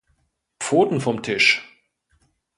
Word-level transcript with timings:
Pfoten 0.59 0.99
vom 0.99 1.21
Tisch! 1.21 1.77